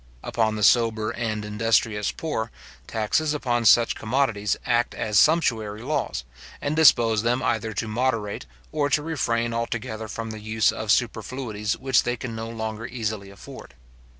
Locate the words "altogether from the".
9.53-10.39